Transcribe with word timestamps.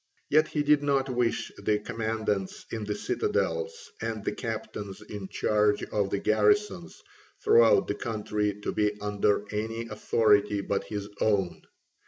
Yet 0.31 0.47
he 0.47 0.63
did 0.63 0.81
not 0.81 1.09
wish 1.09 1.51
the 1.57 1.77
commandants 1.77 2.65
in 2.71 2.85
the 2.85 2.95
citadels 2.95 3.91
and 4.01 4.25
the 4.25 4.31
captains 4.31 4.99
in 5.03 5.27
charge 5.27 5.83
of 5.83 6.09
the 6.09 6.17
garrisons 6.17 7.03
throughout 7.43 7.87
the 7.87 7.93
country 7.93 8.59
to 8.61 8.71
be 8.71 8.99
under 8.99 9.45
any 9.51 9.85
authority 9.89 10.61
but 10.61 10.85
his 10.85 11.07
own. 11.19 11.67